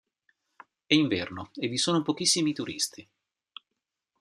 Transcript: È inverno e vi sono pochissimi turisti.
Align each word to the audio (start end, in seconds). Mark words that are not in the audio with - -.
È 0.87 0.95
inverno 0.95 1.51
e 1.53 1.67
vi 1.67 1.77
sono 1.77 2.01
pochissimi 2.01 2.53
turisti. 2.55 3.07